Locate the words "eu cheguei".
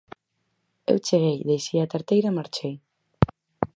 0.91-1.37